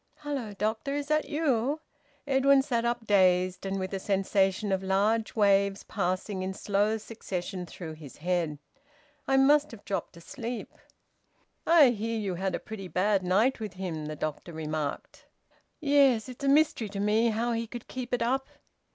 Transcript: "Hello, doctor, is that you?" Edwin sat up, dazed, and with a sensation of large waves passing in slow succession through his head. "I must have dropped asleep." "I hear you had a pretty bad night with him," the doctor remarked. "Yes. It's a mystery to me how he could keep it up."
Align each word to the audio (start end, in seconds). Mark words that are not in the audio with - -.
"Hello, 0.15 0.51
doctor, 0.51 0.95
is 0.95 1.05
that 1.09 1.29
you?" 1.29 1.79
Edwin 2.25 2.63
sat 2.63 2.85
up, 2.85 3.05
dazed, 3.05 3.67
and 3.67 3.77
with 3.79 3.93
a 3.93 3.99
sensation 3.99 4.71
of 4.71 4.81
large 4.81 5.35
waves 5.35 5.83
passing 5.83 6.41
in 6.41 6.55
slow 6.55 6.97
succession 6.97 7.67
through 7.67 7.93
his 7.93 8.17
head. 8.17 8.57
"I 9.27 9.37
must 9.37 9.69
have 9.69 9.85
dropped 9.85 10.17
asleep." 10.17 10.73
"I 11.67 11.91
hear 11.91 12.17
you 12.17 12.33
had 12.33 12.55
a 12.55 12.59
pretty 12.59 12.87
bad 12.87 13.21
night 13.21 13.59
with 13.59 13.73
him," 13.73 14.07
the 14.07 14.15
doctor 14.15 14.53
remarked. 14.53 15.27
"Yes. 15.79 16.27
It's 16.27 16.43
a 16.43 16.49
mystery 16.49 16.89
to 16.89 16.99
me 16.99 17.29
how 17.29 17.51
he 17.51 17.67
could 17.67 17.87
keep 17.87 18.11
it 18.11 18.23
up." 18.23 18.47